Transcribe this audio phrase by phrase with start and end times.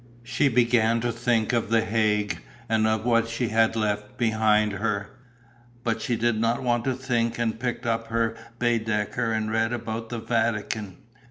[0.23, 5.11] She began to think of the Hague and of what she had left behind her.
[5.83, 10.09] But she did not want to think and picked up her Baedeker and read about
[10.09, 10.97] the Vatican.